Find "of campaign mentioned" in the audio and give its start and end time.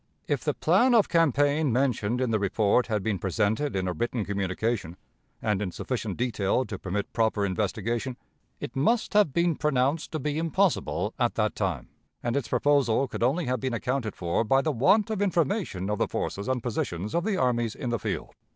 0.95-2.21